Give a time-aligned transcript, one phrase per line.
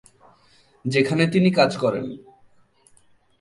[0.85, 2.05] যেখানে তিনি কাজ করেন।